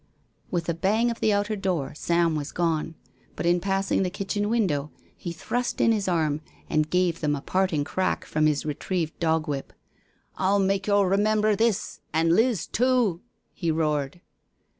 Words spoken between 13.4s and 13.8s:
he